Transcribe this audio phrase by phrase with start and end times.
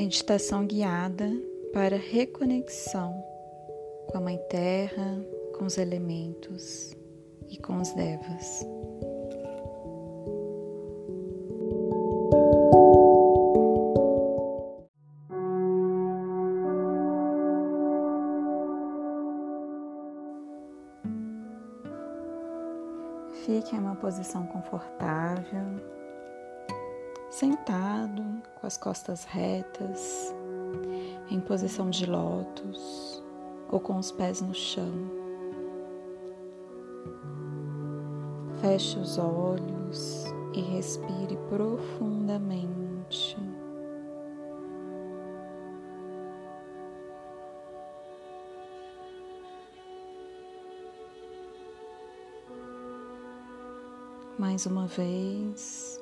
[0.00, 1.30] Meditação guiada
[1.74, 3.22] para reconexão
[4.08, 5.22] com a Mãe Terra,
[5.58, 6.96] com os elementos
[7.46, 8.66] e com os devas.
[23.44, 25.99] Fique em uma posição confortável,
[27.40, 28.22] sentado,
[28.60, 30.34] com as costas retas,
[31.30, 33.24] em posição de lótus
[33.70, 34.92] ou com os pés no chão.
[38.60, 43.38] Feche os olhos e respire profundamente.
[54.38, 56.00] mais uma vez.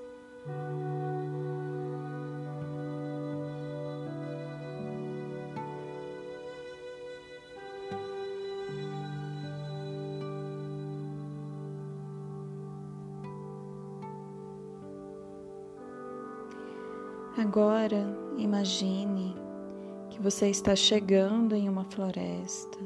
[17.38, 18.04] Agora
[18.36, 19.34] imagine
[20.10, 22.78] que você está chegando em uma floresta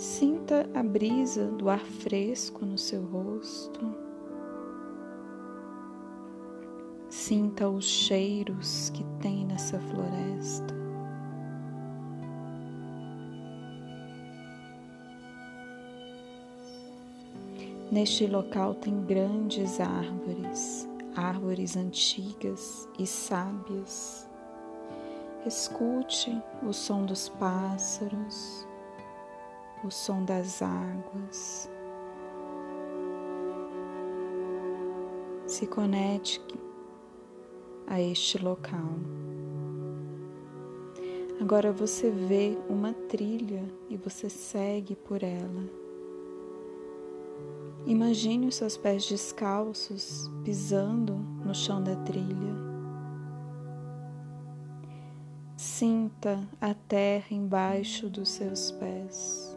[0.00, 3.94] Sinta a brisa do ar fresco no seu rosto.
[7.10, 10.74] Sinta os cheiros que tem nessa floresta.
[17.92, 24.28] Neste local tem grandes árvores, árvores antigas e sábias.
[25.46, 28.66] Escute o som dos pássaros,
[29.82, 31.70] o som das águas.
[35.46, 36.60] Se conecte
[37.86, 38.94] a este local.
[41.40, 45.79] Agora você vê uma trilha e você segue por ela.
[47.86, 51.14] Imagine os seus pés descalços pisando
[51.44, 52.54] no chão da trilha.
[55.56, 59.56] Sinta a terra embaixo dos seus pés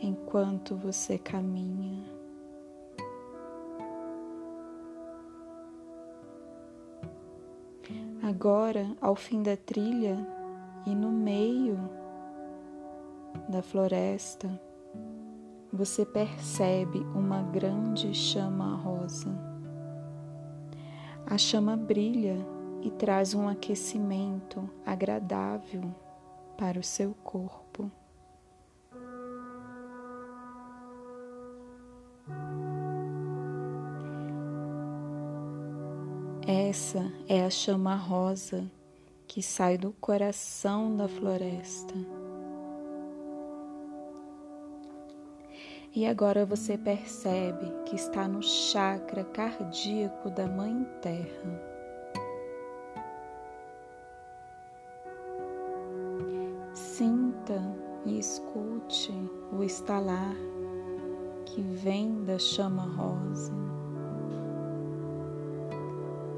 [0.00, 2.04] enquanto você caminha.
[8.22, 10.16] Agora, ao fim da trilha
[10.84, 11.78] e no meio
[13.48, 14.60] da floresta,
[15.72, 19.28] você percebe uma grande chama rosa.
[21.26, 22.36] A chama brilha
[22.82, 25.94] e traz um aquecimento agradável
[26.56, 27.90] para o seu corpo.
[36.46, 38.70] Essa é a chama rosa
[39.26, 41.94] que sai do coração da floresta.
[45.96, 51.58] E agora você percebe que está no chakra cardíaco da Mãe Terra.
[56.74, 57.62] Sinta
[58.04, 59.10] e escute
[59.50, 60.36] o estalar
[61.46, 63.54] que vem da chama rosa.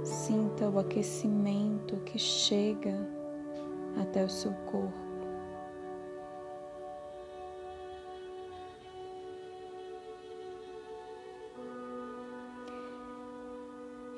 [0.05, 2.95] Sinta o aquecimento que chega
[4.01, 5.08] até o seu corpo.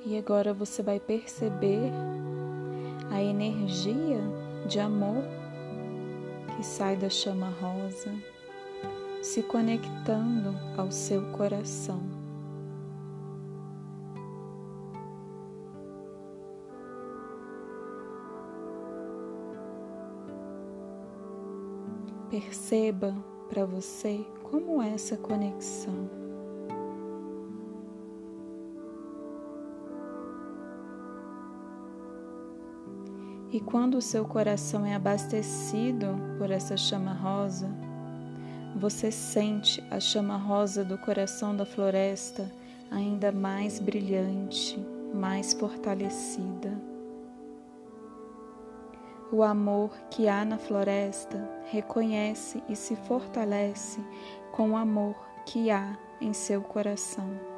[0.05, 1.93] E agora você vai perceber
[3.11, 4.21] a energia
[4.67, 5.23] de amor
[6.57, 8.11] que sai da chama rosa,
[9.23, 12.01] se conectando ao seu coração.
[22.31, 23.15] Perceba
[23.49, 26.20] para você como é essa conexão.
[33.53, 36.07] E quando o seu coração é abastecido
[36.39, 37.69] por essa chama rosa,
[38.77, 42.49] você sente a chama rosa do coração da floresta
[42.91, 44.79] ainda mais brilhante,
[45.13, 46.81] mais fortalecida.
[49.33, 54.01] O amor que há na floresta reconhece e se fortalece
[54.53, 57.50] com o amor que há em seu coração.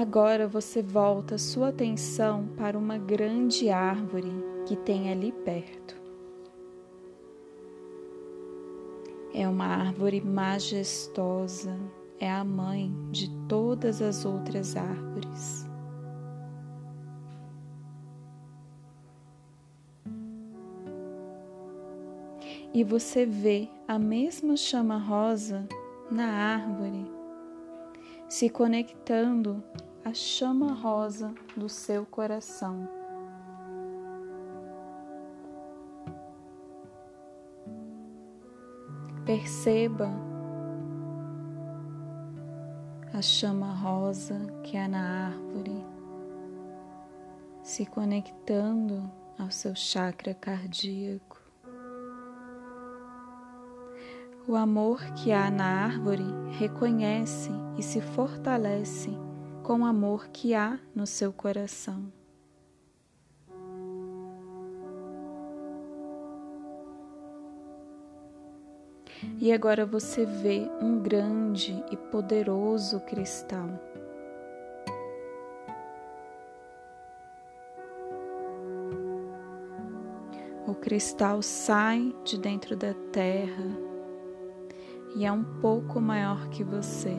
[0.00, 4.30] Agora você volta sua atenção para uma grande árvore
[4.64, 6.00] que tem ali perto.
[9.34, 11.76] É uma árvore majestosa,
[12.20, 15.68] é a mãe de todas as outras árvores.
[22.72, 25.66] E você vê a mesma chama rosa
[26.08, 27.04] na árvore,
[28.28, 29.60] se conectando
[30.08, 32.88] à chama rosa do seu coração.
[39.26, 40.08] Perceba
[43.12, 45.84] a chama rosa que há na árvore,
[47.62, 51.38] se conectando ao seu chakra cardíaco.
[54.46, 56.24] O amor que há na árvore
[56.58, 59.27] reconhece e se fortalece
[59.68, 62.10] com o amor que há no seu coração.
[69.38, 73.68] E agora você vê um grande e poderoso cristal.
[80.66, 83.66] O cristal sai de dentro da terra
[85.14, 87.14] e é um pouco maior que você.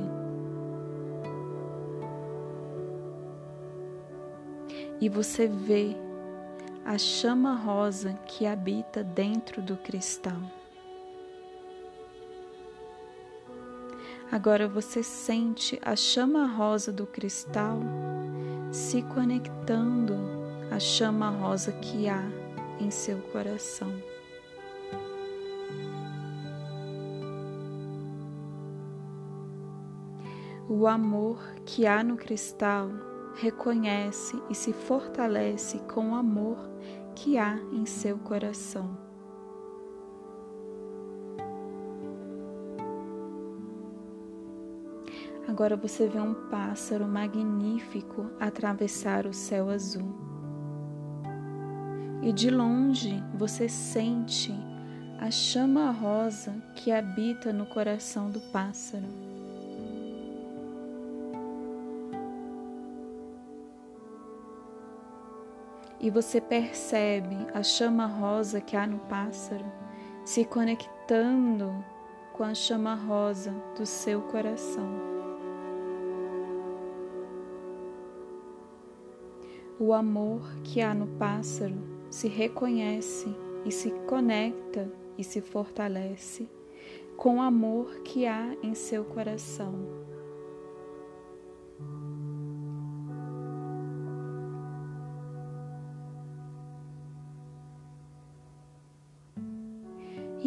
[5.01, 5.95] E você vê
[6.83, 10.41] a chama rosa que habita dentro do cristal.
[14.31, 17.79] Agora você sente a chama rosa do cristal
[18.71, 20.15] se conectando
[20.69, 22.23] à chama rosa que há
[22.79, 23.91] em seu coração.
[30.69, 33.08] O amor que há no cristal
[33.39, 36.57] reconhece e se fortalece com o amor
[37.15, 38.97] que há em seu coração.
[45.47, 50.13] Agora você vê um pássaro magnífico atravessar o céu azul.
[52.21, 54.53] E de longe você sente
[55.17, 59.28] a chama rosa que habita no coração do pássaro.
[65.99, 69.65] E você percebe a chama rosa que há no pássaro
[70.23, 71.73] se conectando
[72.33, 74.87] com a chama rosa do seu coração.
[79.77, 81.77] O amor que há no pássaro
[82.09, 83.33] se reconhece
[83.65, 86.49] e se conecta e se fortalece
[87.17, 90.08] com o amor que há em seu coração.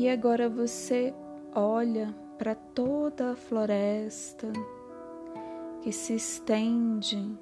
[0.03, 1.15] E agora você
[1.55, 4.49] olha para toda a floresta
[5.81, 7.39] que se estende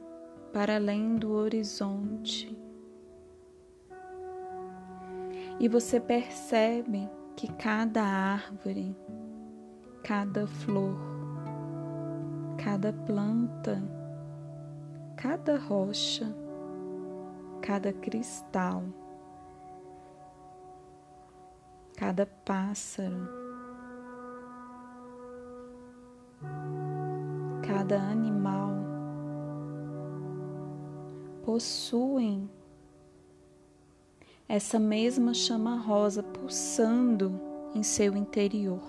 [0.52, 2.54] para além do horizonte.
[5.58, 8.94] E você percebe que cada árvore,
[10.04, 10.98] cada flor,
[12.62, 13.82] cada planta,
[15.16, 16.26] cada rocha,
[17.62, 18.82] cada cristal,
[22.00, 23.28] cada pássaro,
[27.62, 28.70] cada animal.
[31.44, 32.48] Possuem
[34.48, 37.38] essa mesma chama rosa pulsando
[37.74, 38.80] em seu interior.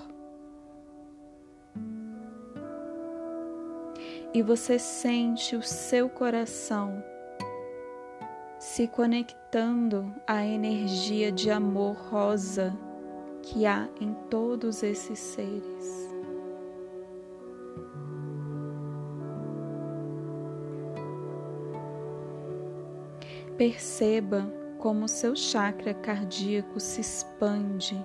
[4.34, 7.04] E você sente o seu coração
[8.58, 12.74] se conectando à energia de amor rosa
[13.44, 16.10] que há em todos esses seres.
[23.58, 28.04] Perceba como seu chakra cardíaco se expande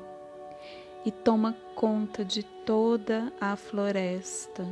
[1.05, 4.66] e toma conta de toda a floresta.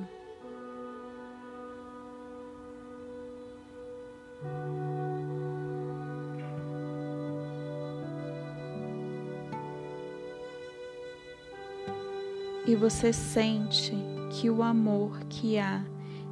[12.67, 13.93] E você sente
[14.31, 15.85] que o amor que há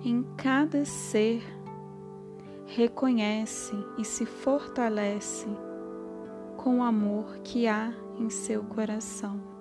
[0.05, 1.43] em cada ser
[2.67, 5.47] reconhece e se fortalece
[6.57, 9.52] com o amor que há em seu coração.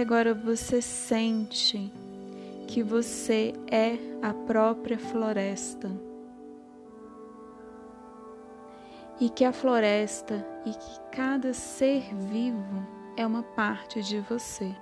[0.00, 1.92] E agora você sente
[2.66, 5.90] que você é a própria floresta.
[9.20, 14.74] E que a floresta e que cada ser vivo é uma parte de você.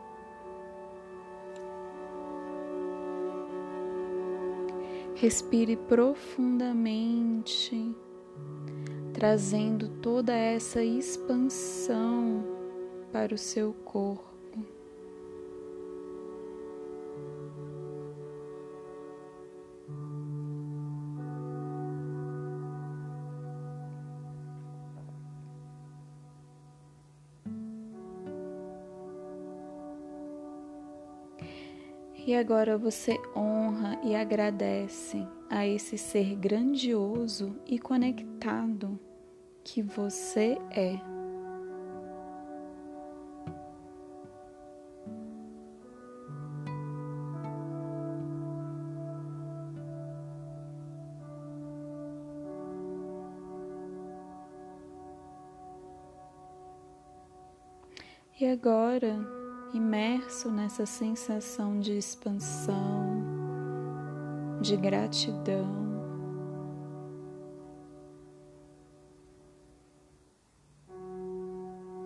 [5.16, 7.92] Respire profundamente,
[9.12, 12.44] trazendo toda essa expansão
[13.10, 14.27] para o seu corpo.
[32.38, 38.98] Agora você honra e agradece a esse ser grandioso e conectado
[39.64, 40.98] que você é.
[58.40, 59.37] E agora
[59.74, 63.22] imerso nessa sensação de expansão,
[64.60, 65.88] de gratidão.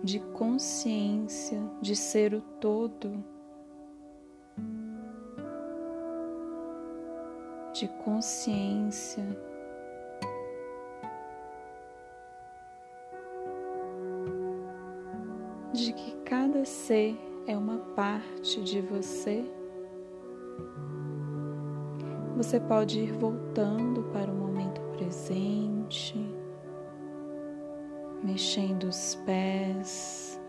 [0.03, 3.23] De consciência de ser o todo,
[7.71, 9.25] de consciência
[15.73, 19.43] de que cada ser é uma parte de você,
[22.37, 26.15] você pode ir voltando para o momento presente,
[28.23, 30.39] mexendo os pés,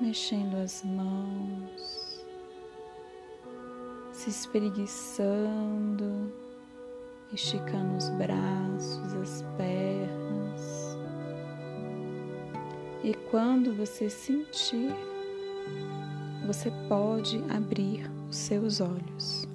[0.00, 2.24] mexendo as mãos,
[4.12, 6.32] se espreguiçando,
[7.32, 10.85] esticando os braços, as pernas.
[13.06, 14.92] E quando você sentir,
[16.44, 19.46] você pode abrir os seus olhos.